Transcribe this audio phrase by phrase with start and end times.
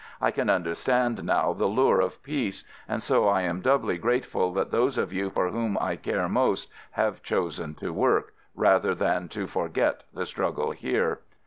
[0.19, 4.71] I can understand now the lure of peace— and so I am doubly grateful that
[4.71, 8.33] those of you for whom I care most 150 AMERICAN AMBULANCE have chosen to work—
[8.55, 11.19] rather than to for get the struggle here.